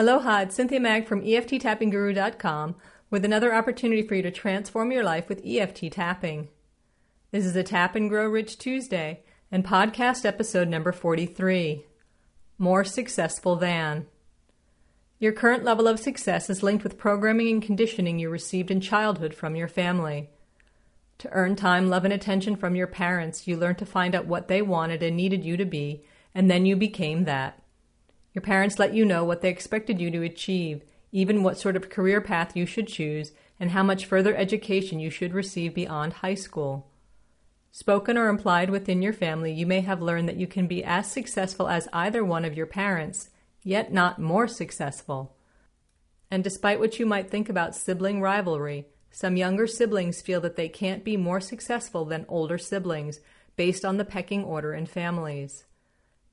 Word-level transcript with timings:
Aloha, 0.00 0.42
it's 0.42 0.54
Cynthia 0.54 0.78
Mag 0.78 1.08
from 1.08 1.22
EFTTappingGuru.com 1.22 2.76
with 3.10 3.24
another 3.24 3.52
opportunity 3.52 4.06
for 4.06 4.14
you 4.14 4.22
to 4.22 4.30
transform 4.30 4.92
your 4.92 5.02
life 5.02 5.28
with 5.28 5.44
EFT 5.44 5.90
tapping. 5.90 6.50
This 7.32 7.44
is 7.44 7.56
a 7.56 7.64
Tap 7.64 7.96
and 7.96 8.08
Grow 8.08 8.28
Rich 8.28 8.58
Tuesday 8.58 9.24
and 9.50 9.64
podcast 9.64 10.24
episode 10.24 10.68
number 10.68 10.92
43 10.92 11.84
More 12.58 12.84
Successful 12.84 13.56
Than. 13.56 14.06
Your 15.18 15.32
current 15.32 15.64
level 15.64 15.88
of 15.88 15.98
success 15.98 16.48
is 16.48 16.62
linked 16.62 16.84
with 16.84 16.96
programming 16.96 17.48
and 17.48 17.60
conditioning 17.60 18.20
you 18.20 18.30
received 18.30 18.70
in 18.70 18.80
childhood 18.80 19.34
from 19.34 19.56
your 19.56 19.66
family. 19.66 20.30
To 21.18 21.30
earn 21.30 21.56
time, 21.56 21.88
love, 21.88 22.04
and 22.04 22.14
attention 22.14 22.54
from 22.54 22.76
your 22.76 22.86
parents, 22.86 23.48
you 23.48 23.56
learned 23.56 23.78
to 23.78 23.84
find 23.84 24.14
out 24.14 24.26
what 24.26 24.46
they 24.46 24.62
wanted 24.62 25.02
and 25.02 25.16
needed 25.16 25.44
you 25.44 25.56
to 25.56 25.64
be, 25.64 26.04
and 26.36 26.48
then 26.48 26.66
you 26.66 26.76
became 26.76 27.24
that. 27.24 27.60
Your 28.34 28.42
parents 28.42 28.78
let 28.78 28.94
you 28.94 29.04
know 29.04 29.24
what 29.24 29.40
they 29.40 29.48
expected 29.48 30.00
you 30.00 30.10
to 30.10 30.22
achieve, 30.22 30.84
even 31.12 31.42
what 31.42 31.58
sort 31.58 31.76
of 31.76 31.90
career 31.90 32.20
path 32.20 32.56
you 32.56 32.66
should 32.66 32.88
choose, 32.88 33.32
and 33.58 33.70
how 33.70 33.82
much 33.82 34.06
further 34.06 34.36
education 34.36 35.00
you 35.00 35.10
should 35.10 35.34
receive 35.34 35.74
beyond 35.74 36.14
high 36.14 36.34
school. 36.34 36.90
Spoken 37.70 38.16
or 38.16 38.28
implied 38.28 38.70
within 38.70 39.02
your 39.02 39.12
family, 39.12 39.52
you 39.52 39.66
may 39.66 39.80
have 39.80 40.02
learned 40.02 40.28
that 40.28 40.36
you 40.36 40.46
can 40.46 40.66
be 40.66 40.84
as 40.84 41.10
successful 41.10 41.68
as 41.68 41.88
either 41.92 42.24
one 42.24 42.44
of 42.44 42.56
your 42.56 42.66
parents, 42.66 43.30
yet 43.62 43.92
not 43.92 44.18
more 44.18 44.48
successful. 44.48 45.36
And 46.30 46.44
despite 46.44 46.80
what 46.80 46.98
you 46.98 47.06
might 47.06 47.30
think 47.30 47.48
about 47.48 47.74
sibling 47.74 48.20
rivalry, 48.20 48.86
some 49.10 49.36
younger 49.36 49.66
siblings 49.66 50.20
feel 50.20 50.40
that 50.42 50.56
they 50.56 50.68
can't 50.68 51.04
be 51.04 51.16
more 51.16 51.40
successful 51.40 52.04
than 52.04 52.26
older 52.28 52.58
siblings 52.58 53.20
based 53.56 53.84
on 53.84 53.96
the 53.96 54.04
pecking 54.04 54.44
order 54.44 54.74
in 54.74 54.86
families. 54.86 55.64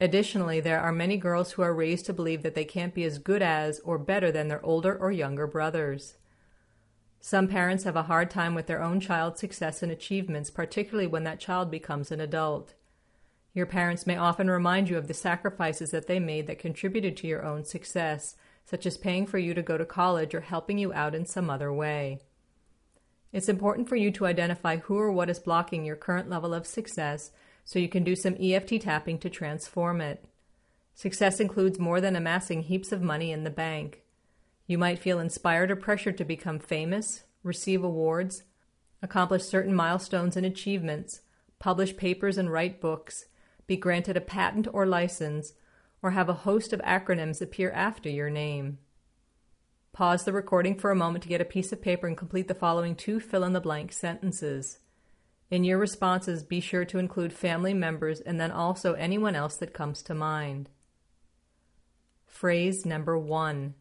Additionally, 0.00 0.60
there 0.60 0.80
are 0.80 0.92
many 0.92 1.16
girls 1.16 1.52
who 1.52 1.62
are 1.62 1.72
raised 1.72 2.04
to 2.06 2.12
believe 2.12 2.42
that 2.42 2.54
they 2.54 2.64
can't 2.64 2.94
be 2.94 3.04
as 3.04 3.18
good 3.18 3.40
as 3.40 3.80
or 3.80 3.98
better 3.98 4.30
than 4.30 4.48
their 4.48 4.64
older 4.64 4.94
or 4.94 5.10
younger 5.10 5.46
brothers. 5.46 6.16
Some 7.20 7.48
parents 7.48 7.84
have 7.84 7.96
a 7.96 8.04
hard 8.04 8.30
time 8.30 8.54
with 8.54 8.66
their 8.66 8.82
own 8.82 9.00
child's 9.00 9.40
success 9.40 9.82
and 9.82 9.90
achievements, 9.90 10.50
particularly 10.50 11.06
when 11.06 11.24
that 11.24 11.40
child 11.40 11.70
becomes 11.70 12.12
an 12.12 12.20
adult. 12.20 12.74
Your 13.54 13.66
parents 13.66 14.06
may 14.06 14.16
often 14.16 14.50
remind 14.50 14.90
you 14.90 14.98
of 14.98 15.08
the 15.08 15.14
sacrifices 15.14 15.90
that 15.92 16.06
they 16.06 16.20
made 16.20 16.46
that 16.46 16.58
contributed 16.58 17.16
to 17.16 17.26
your 17.26 17.42
own 17.42 17.64
success, 17.64 18.36
such 18.66 18.84
as 18.84 18.98
paying 18.98 19.26
for 19.26 19.38
you 19.38 19.54
to 19.54 19.62
go 19.62 19.78
to 19.78 19.86
college 19.86 20.34
or 20.34 20.42
helping 20.42 20.76
you 20.76 20.92
out 20.92 21.14
in 21.14 21.24
some 21.24 21.48
other 21.48 21.72
way. 21.72 22.20
It's 23.32 23.48
important 23.48 23.88
for 23.88 23.96
you 23.96 24.10
to 24.12 24.26
identify 24.26 24.76
who 24.76 24.98
or 24.98 25.10
what 25.10 25.30
is 25.30 25.38
blocking 25.38 25.86
your 25.86 25.96
current 25.96 26.28
level 26.28 26.52
of 26.52 26.66
success 26.66 27.30
so 27.66 27.80
you 27.80 27.88
can 27.88 28.04
do 28.04 28.14
some 28.14 28.36
EFT 28.40 28.80
tapping 28.80 29.18
to 29.18 29.28
transform 29.28 30.00
it. 30.00 30.24
Success 30.94 31.40
includes 31.40 31.80
more 31.80 32.00
than 32.00 32.14
amassing 32.14 32.62
heaps 32.62 32.92
of 32.92 33.02
money 33.02 33.32
in 33.32 33.42
the 33.42 33.50
bank. 33.50 34.02
You 34.68 34.78
might 34.78 35.00
feel 35.00 35.18
inspired 35.18 35.70
or 35.70 35.76
pressured 35.76 36.16
to 36.18 36.24
become 36.24 36.60
famous, 36.60 37.24
receive 37.42 37.82
awards, 37.82 38.44
accomplish 39.02 39.42
certain 39.42 39.74
milestones 39.74 40.36
and 40.36 40.46
achievements, 40.46 41.22
publish 41.58 41.96
papers 41.96 42.38
and 42.38 42.50
write 42.50 42.80
books, 42.80 43.26
be 43.66 43.76
granted 43.76 44.16
a 44.16 44.20
patent 44.20 44.68
or 44.72 44.86
license, 44.86 45.52
or 46.02 46.12
have 46.12 46.28
a 46.28 46.34
host 46.34 46.72
of 46.72 46.80
acronyms 46.82 47.42
appear 47.42 47.72
after 47.72 48.08
your 48.08 48.30
name. 48.30 48.78
Pause 49.92 50.24
the 50.24 50.32
recording 50.32 50.76
for 50.76 50.92
a 50.92 50.96
moment 50.96 51.24
to 51.24 51.28
get 51.28 51.40
a 51.40 51.44
piece 51.44 51.72
of 51.72 51.82
paper 51.82 52.06
and 52.06 52.16
complete 52.16 52.46
the 52.46 52.54
following 52.54 52.94
two 52.94 53.18
fill 53.18 53.42
in 53.42 53.54
the 53.54 53.60
blank 53.60 53.92
sentences. 53.92 54.78
In 55.50 55.62
your 55.62 55.78
responses, 55.78 56.42
be 56.42 56.60
sure 56.60 56.84
to 56.84 56.98
include 56.98 57.32
family 57.32 57.72
members 57.72 58.20
and 58.20 58.40
then 58.40 58.50
also 58.50 58.94
anyone 58.94 59.36
else 59.36 59.56
that 59.58 59.72
comes 59.72 60.02
to 60.02 60.14
mind. 60.14 60.70
Phrase 62.26 62.84
number 62.84 63.16
one 63.16 63.74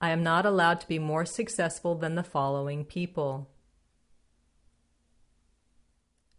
I 0.00 0.10
am 0.10 0.22
not 0.22 0.46
allowed 0.46 0.80
to 0.80 0.88
be 0.88 0.98
more 0.98 1.24
successful 1.24 1.94
than 1.94 2.14
the 2.14 2.22
following 2.22 2.84
people. 2.84 3.50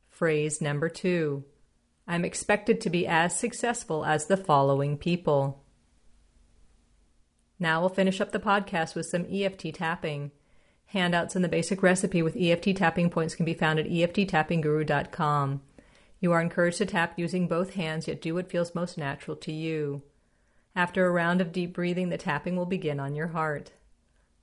Phrase 0.07 0.61
number 0.61 0.87
two 0.87 1.43
I 2.07 2.15
am 2.15 2.23
expected 2.23 2.79
to 2.81 2.89
be 2.89 3.05
as 3.05 3.37
successful 3.37 4.05
as 4.05 4.27
the 4.27 4.37
following 4.37 4.97
people. 4.97 5.63
Now 7.59 7.79
we'll 7.79 7.89
finish 7.89 8.21
up 8.21 8.31
the 8.31 8.39
podcast 8.39 8.95
with 8.95 9.07
some 9.07 9.25
EFT 9.29 9.73
tapping. 9.73 10.31
Handouts 10.87 11.35
and 11.35 11.43
the 11.43 11.49
basic 11.49 11.83
recipe 11.83 12.21
with 12.21 12.37
EFT 12.37 12.75
tapping 12.75 13.09
points 13.09 13.35
can 13.35 13.45
be 13.45 13.53
found 13.53 13.79
at 13.79 13.87
EFTTappingGuru.com. 13.87 15.61
You 16.19 16.31
are 16.31 16.41
encouraged 16.41 16.77
to 16.77 16.85
tap 16.85 17.13
using 17.17 17.47
both 17.47 17.73
hands, 17.73 18.07
yet 18.07 18.21
do 18.21 18.33
what 18.35 18.49
feels 18.49 18.75
most 18.75 18.97
natural 18.97 19.35
to 19.37 19.51
you. 19.51 20.01
After 20.75 21.05
a 21.05 21.11
round 21.11 21.41
of 21.41 21.51
deep 21.51 21.73
breathing, 21.73 22.09
the 22.09 22.17
tapping 22.17 22.55
will 22.55 22.65
begin 22.65 22.99
on 22.99 23.15
your 23.15 23.27
heart. 23.27 23.71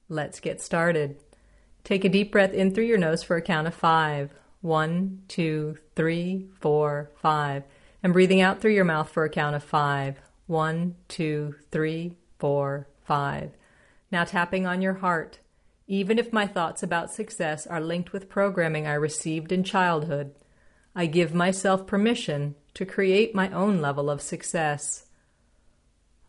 Let's 0.09 0.41
get 0.41 0.61
started. 0.61 1.17
Take 1.85 2.05
a 2.05 2.09
deep 2.09 2.33
breath 2.33 2.53
in 2.53 2.75
through 2.75 2.85
your 2.85 2.99
nose 2.99 3.23
for 3.23 3.37
a 3.37 3.43
count 3.43 3.67
of 3.67 3.75
five. 3.75 4.33
One, 4.61 5.23
two, 5.29 5.79
three, 5.97 6.49
four, 6.61 7.11
five. 7.21 7.65
And 8.03 8.13
breathing 8.13 8.41
out 8.41 8.61
through 8.61 8.75
your 8.75 8.85
mouth 8.85 9.11
for 9.11 9.25
a 9.25 9.31
count 9.31 9.57
of 9.57 9.65
five. 9.65 10.21
One, 10.47 10.97
two, 11.09 11.57
three, 11.71 12.17
four, 12.39 12.87
five. 13.05 13.53
Now 14.11 14.25
tapping 14.25 14.67
on 14.67 14.83
your 14.83 14.95
heart. 14.95 15.39
Even 15.93 16.19
if 16.19 16.33
my 16.33 16.47
thoughts 16.47 16.83
about 16.83 17.13
success 17.13 17.67
are 17.67 17.79
linked 17.79 18.15
with 18.15 18.31
programming 18.31 18.87
I 18.87 18.95
received 18.95 19.53
in 19.53 19.63
childhood, 19.63 20.35
I 20.97 21.05
give 21.05 21.35
myself 21.35 21.87
permission 21.87 22.55
to 22.73 22.87
create 22.87 23.35
my 23.35 23.53
own 23.53 23.83
level 23.83 24.09
of 24.09 24.23
success. 24.23 25.05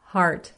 Heart. 0.08 0.52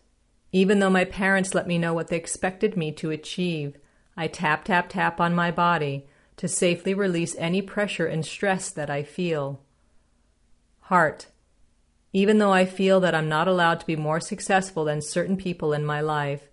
Even 0.52 0.80
though 0.80 0.90
my 0.90 1.06
parents 1.06 1.54
let 1.54 1.68
me 1.68 1.78
know 1.78 1.94
what 1.94 2.08
they 2.08 2.18
expected 2.18 2.76
me 2.76 2.92
to 2.94 3.12
achieve, 3.12 3.78
I 4.18 4.26
tap, 4.26 4.64
tap, 4.64 4.90
tap 4.90 5.22
on 5.22 5.36
my 5.36 5.52
body 5.52 6.08
to 6.38 6.48
safely 6.48 6.96
release 6.96 7.36
any 7.38 7.62
pressure 7.62 8.08
and 8.08 8.26
stress 8.26 8.72
that 8.72 8.90
I 8.90 9.04
feel. 9.04 9.62
Heart. 10.80 11.28
Even 12.12 12.40
though 12.40 12.54
I 12.54 12.66
feel 12.66 13.00
that 13.02 13.14
I'm 13.14 13.30
not 13.30 13.48
allowed 13.48 13.82
to 13.82 13.86
be 13.86 13.96
more 13.96 14.20
successful 14.20 14.84
than 14.84 15.00
certain 15.00 15.38
people 15.38 15.74
in 15.74 15.86
my 15.86 16.02
life, 16.02 16.50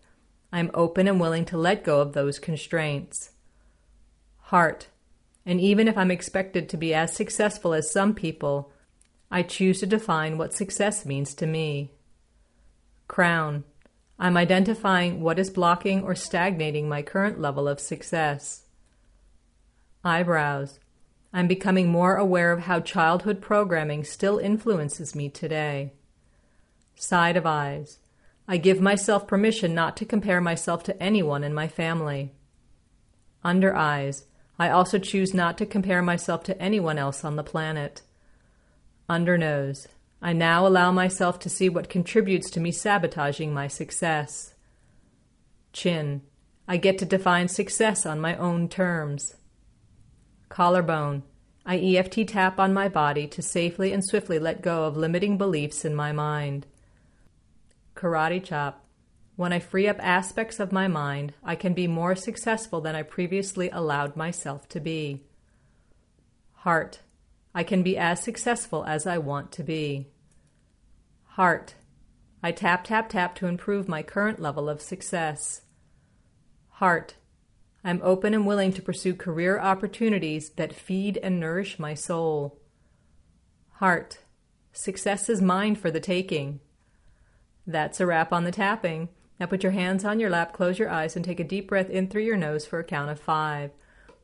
I 0.53 0.61
am 0.61 0.71
open 0.75 1.09
and 1.09 1.19
willing 1.19 1.47
to 1.47 1.57
let 1.57 1.83
go 1.83 2.01
of 2.01 2.13
those 2.13 2.39
constraints. 2.39 3.31
Heart. 4.37 4.89
And 5.47 5.59
even 5.61 5.89
if 5.89 5.97
I'm 5.97 6.11
expected 6.11 6.69
to 6.69 6.77
be 6.77 6.93
as 6.93 7.15
successful 7.15 7.73
as 7.73 7.91
some 7.91 8.15
people, 8.15 8.71
I 9.31 9.43
choose 9.43 9.81
to 9.81 9.87
define 9.87 10.37
what 10.37 10.53
success 10.53 11.07
means 11.07 11.33
to 11.35 11.47
me. 11.47 11.91
Crown. 13.09 13.65
I'm 14.19 14.37
identifying 14.37 15.23
what 15.23 15.39
is 15.39 15.49
blocking 15.49 16.03
or 16.03 16.15
stagnating 16.15 16.89
my 16.89 17.01
current 17.01 17.41
level 17.41 17.67
of 17.67 17.81
success. 17.81 18.65
Eyebrows. 20.05 20.79
I'm 21.33 21.49
becoming 21.49 21.89
more 21.89 22.17
aware 22.17 22.53
of 22.53 22.61
how 22.61 22.81
childhood 22.81 23.41
programming 23.41 24.05
still 24.05 24.37
influences 24.37 25.15
me 25.15 25.31
today. 25.31 25.93
Side 26.95 27.39
of 27.39 27.47
eyes. 27.47 27.99
I 28.53 28.59
give 28.59 28.83
myself 28.83 29.27
permission 29.27 29.75
not 29.75 29.97
to 29.97 30.05
compare 30.05 30.39
myself 30.39 30.83
to 30.83 31.03
anyone 31.03 31.43
in 31.43 31.55
my 31.55 31.69
family. 31.69 32.35
Under 33.43 33.75
eyes, 33.75 34.27
I 34.59 34.69
also 34.69 34.99
choose 34.99 35.33
not 35.33 35.57
to 35.57 35.65
compare 35.65 36.03
myself 36.03 36.45
to 36.45 36.61
anyone 36.61 36.99
else 36.99 37.25
on 37.25 37.37
the 37.37 37.43
planet. 37.43 38.03
Under 39.09 39.39
nose, 39.39 39.89
I 40.21 40.35
now 40.35 40.67
allow 40.67 40.93
myself 40.93 41.39
to 41.39 41.49
see 41.49 41.71
what 41.71 41.89
contributes 41.89 42.51
to 42.51 42.61
me 42.61 42.73
sabotaging 42.73 43.55
my 43.55 43.69
success. 43.69 44.53
Chin, 45.73 46.21
I 46.69 46.77
get 46.77 46.99
to 46.99 47.07
define 47.07 47.49
success 47.49 48.05
on 48.05 48.21
my 48.21 48.37
own 48.37 48.69
terms. 48.69 49.35
Collarbone, 50.51 51.23
I 51.65 51.79
EFT 51.79 52.29
tap 52.29 52.61
on 52.61 52.75
my 52.75 52.91
body 52.91 53.27
to 53.29 53.41
safely 53.41 53.95
and 53.95 54.05
swiftly 54.05 54.39
let 54.39 54.61
go 54.61 54.85
of 54.85 54.99
limiting 54.99 55.39
beliefs 55.39 55.87
in 55.87 55.95
my 55.95 56.13
mind. 56.13 56.67
Karate 57.95 58.43
chop. 58.43 58.85
When 59.37 59.53
I 59.53 59.59
free 59.59 59.89
up 59.89 59.97
aspects 60.01 60.61
of 60.61 60.73
my 60.73 60.89
mind, 60.89 61.33
I 61.43 61.55
can 61.55 61.73
be 61.73 61.87
more 61.87 62.15
successful 62.15 62.81
than 62.81 62.95
I 62.95 63.03
previously 63.03 63.71
allowed 63.71 64.17
myself 64.17 64.69
to 64.71 64.81
be. 64.81 65.25
Heart. 66.53 67.01
I 67.55 67.65
can 67.65 67.83
be 67.83 67.97
as 67.97 68.23
successful 68.23 68.85
as 68.85 69.07
I 69.07 69.19
want 69.19 69.53
to 69.53 69.63
be. 69.63 70.09
Heart. 71.25 71.75
I 72.43 72.53
tap, 72.53 72.85
tap, 72.85 73.09
tap 73.09 73.35
to 73.37 73.47
improve 73.47 73.89
my 73.89 74.03
current 74.03 74.41
level 74.41 74.69
of 74.69 74.81
success. 74.81 75.63
Heart. 76.69 77.15
I'm 77.85 78.01
open 78.03 78.35
and 78.35 78.47
willing 78.47 78.73
to 78.75 78.83
pursue 78.83 79.15
career 79.15 79.59
opportunities 79.59 80.51
that 80.51 80.73
feed 80.73 81.19
and 81.19 81.41
nourish 81.41 81.79
my 81.79 81.95
soul. 81.95 82.61
Heart. 83.75 84.19
Success 84.73 85.29
is 85.29 85.43
mine 85.43 85.75
for 85.75 85.91
the 85.91 86.01
taking. 86.01 86.61
That's 87.67 88.01
a 88.01 88.07
wrap 88.07 88.33
on 88.33 88.45
the 88.45 88.53
tapping. 88.53 89.09
Now 89.39 89.47
put 89.47 89.63
your 89.63 89.73
hands 89.73 90.05
on 90.05 90.21
your 90.21 90.31
lap, 90.31 90.53
close 90.53 90.79
your 90.79 90.91
eyes, 90.91 91.17
and 91.17 91.25
take 91.25 91.41
a 91.41 91.45
deep 91.45 91.69
breath 91.69 91.91
in 91.91 92.09
through 92.09 92.23
your 92.23 92.37
nose 92.37 92.67
for 92.67 92.79
a 92.79 92.85
count 92.85 93.11
of 93.11 93.21
five. 93.21 93.71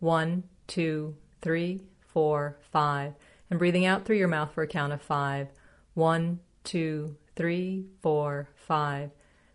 One, 0.01 0.45
two, 0.67 1.17
three, 1.43 1.83
four, 2.01 2.59
five. 2.71 3.15
And 3.51 3.59
breathing 3.59 3.87
out 3.87 4.05
through 4.05 4.17
your 4.17 4.29
mouth 4.29 4.53
for 4.53 4.63
a 4.63 4.69
count 4.69 4.93
of 4.93 5.03
five. 5.03 5.49
One, 5.95 6.41
two, 6.65 7.17
three, 7.35 7.87
four, 8.03 8.49
five. 8.55 9.11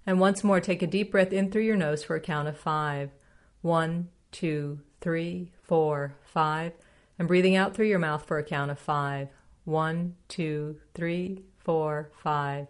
And 0.06 0.19
once 0.19 0.44
more, 0.44 0.59
take 0.59 0.81
a 0.81 0.88
deep 0.88 1.12
breath 1.12 1.31
in 1.31 1.51
through 1.51 1.63
your 1.63 1.77
nose 1.77 2.03
for 2.03 2.15
a 2.15 2.21
count 2.21 2.47
of 2.47 2.57
five. 2.57 3.12
One, 3.62 4.09
two, 4.31 4.81
three, 5.00 5.51
four, 5.62 6.15
five. 6.24 6.74
And 7.18 7.27
breathing 7.27 7.56
out 7.56 7.74
through 7.74 7.88
your 7.88 8.00
mouth 8.00 8.25
for 8.25 8.38
a 8.38 8.44
count 8.44 8.71
of 8.71 8.80
five. 8.80 9.30
One, 9.63 10.15
two, 10.27 10.80
three, 10.94 11.44
four, 11.57 12.12
five. 12.21 12.68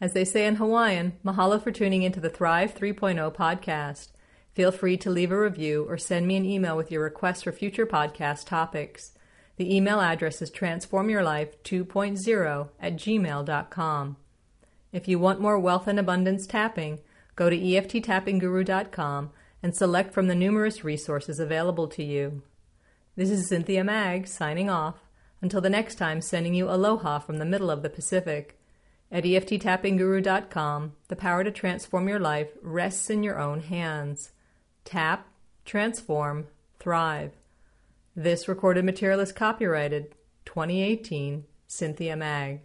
As 0.00 0.12
they 0.12 0.24
say 0.24 0.46
in 0.46 0.54
Hawaiian, 0.56 1.14
mahalo 1.24 1.62
for 1.62 1.70
tuning 1.72 2.02
into 2.02 2.20
the 2.20 2.30
Thrive 2.30 2.74
3.0 2.74 3.34
podcast. 3.34 4.08
Feel 4.52 4.70
free 4.70 4.96
to 4.96 5.10
leave 5.10 5.32
a 5.32 5.40
review 5.40 5.84
or 5.88 5.98
send 5.98 6.26
me 6.26 6.36
an 6.36 6.44
email 6.44 6.76
with 6.76 6.92
your 6.92 7.02
requests 7.02 7.42
for 7.42 7.52
future 7.52 7.86
podcast 7.86 8.46
topics. 8.46 9.12
The 9.56 9.74
email 9.74 10.00
address 10.00 10.40
is 10.40 10.52
transformyourlife2.0 10.52 12.68
at 12.80 12.94
gmail.com. 12.94 14.16
If 14.92 15.08
you 15.08 15.18
want 15.18 15.40
more 15.40 15.58
wealth 15.58 15.88
and 15.88 15.98
abundance 15.98 16.46
tapping, 16.46 17.00
go 17.34 17.50
to 17.50 17.58
EFTTappingGuru.com 17.58 19.30
and 19.62 19.76
select 19.76 20.14
from 20.14 20.28
the 20.28 20.36
numerous 20.36 20.84
resources 20.84 21.40
available 21.40 21.88
to 21.88 22.04
you. 22.04 22.42
This 23.16 23.30
is 23.30 23.48
Cynthia 23.48 23.82
Mag 23.82 24.28
signing 24.28 24.70
off. 24.70 25.00
Until 25.42 25.60
the 25.60 25.70
next 25.70 25.96
time, 25.96 26.20
sending 26.20 26.54
you 26.54 26.70
aloha 26.70 27.18
from 27.18 27.38
the 27.38 27.44
middle 27.44 27.70
of 27.70 27.82
the 27.82 27.90
Pacific. 27.90 28.57
At 29.10 29.24
EFTTappingGuru.com, 29.24 30.92
the 31.08 31.16
power 31.16 31.42
to 31.42 31.50
transform 31.50 32.08
your 32.08 32.18
life 32.18 32.48
rests 32.60 33.08
in 33.08 33.22
your 33.22 33.38
own 33.38 33.60
hands. 33.60 34.32
Tap, 34.84 35.26
transform, 35.64 36.48
thrive. 36.78 37.32
This 38.14 38.48
recorded 38.48 38.84
material 38.84 39.20
is 39.20 39.32
copyrighted 39.32 40.14
2018 40.44 41.44
Cynthia 41.66 42.16
Mag. 42.16 42.60